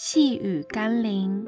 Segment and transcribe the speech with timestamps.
[0.00, 1.44] 细雨甘霖，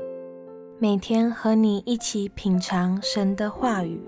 [0.81, 4.03] 每天和你一起品尝神的话语，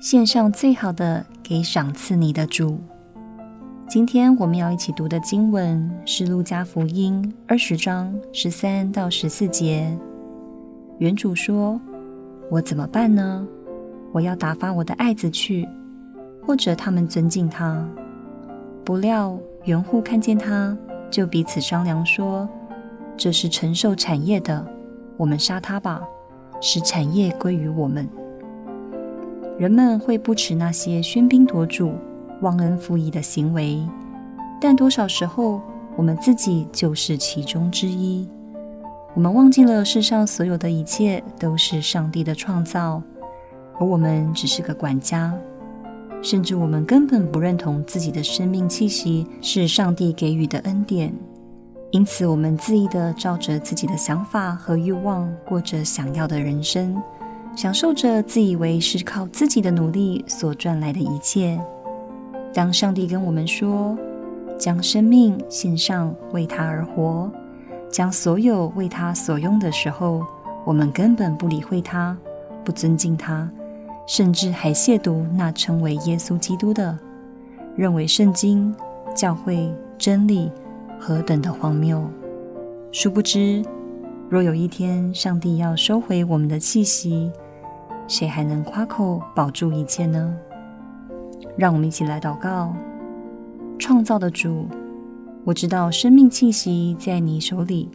[0.00, 2.80] 献上最好的给赏赐你的主。
[3.88, 9.96] 今天我们要一起读的经文是《路加福音》二十章十三到十四节。
[10.98, 11.80] 原主说
[12.50, 13.46] ：“我怎么办呢？
[14.10, 15.64] 我要打发我的爱子去，
[16.44, 17.88] 或者他们尊敬他。”
[18.84, 20.76] 不料园户看见他。
[21.10, 22.48] 就彼此商量说
[23.16, 24.66] ：“这是承受产业的，
[25.16, 26.02] 我们杀他吧，
[26.60, 28.08] 使产业归于我们。”
[29.58, 31.92] 人们会不齿那些喧宾夺主、
[32.42, 33.84] 忘恩负义的行为，
[34.60, 35.60] 但多少时候
[35.96, 38.28] 我们自己就是其中之一。
[39.14, 43.02] 我们忘记了世上所有的一切都是上帝的创造，
[43.80, 45.36] 而我们只是个管家。
[46.20, 51.14] 甚至我们根本不认同自己的生命气息是上帝给予的恩典，
[51.90, 57.00] 因此我们恣意地照着自己的想法和欲望过着想要的人生，
[57.56, 61.58] 享受着自以为是靠自己的努力所赚来的一切。
[62.52, 63.96] 当上帝跟我们说，
[64.58, 67.30] 将生命献上为他而活，
[67.90, 70.26] 将所有为他所用的时候，
[70.64, 72.16] 我们根本不理会他，
[72.64, 73.48] 不尊敬他。
[74.08, 76.98] 甚至还亵渎那称为耶稣基督的，
[77.76, 78.74] 认为圣经、
[79.14, 80.50] 教会、真理
[80.98, 82.02] 何等的荒谬。
[82.90, 83.62] 殊不知，
[84.30, 87.30] 若有一天上帝要收回我们的气息，
[88.08, 90.34] 谁还能夸口保住一切呢？
[91.58, 92.74] 让我们一起来祷告：
[93.78, 94.66] 创造的主，
[95.44, 97.90] 我知道生命气息在你手里，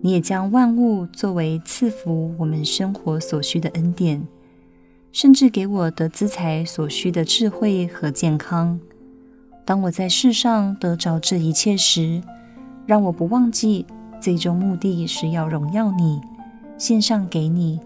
[0.00, 4.24] 你也将万物作为赐福我们生活所需的恩典。
[5.12, 8.78] 甚至给我得资财所需的智慧和健康。
[9.64, 12.22] 当我在世上得着这一切时，
[12.86, 13.84] 让我不忘记
[14.20, 16.20] 最终目的是要荣耀你，
[16.78, 17.78] 献上给你，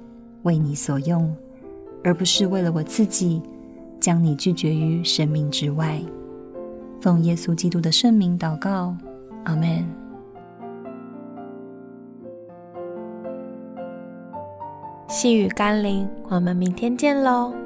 [0.42, 1.34] 为你所用，
[2.02, 3.40] 而不是为了我自己，
[4.00, 6.00] 将你拒绝于生命之外。
[7.00, 8.96] 奉耶稣基督的圣名祷告，
[9.44, 10.03] 阿门。
[15.08, 17.63] 细雨甘霖，我们明天见喽。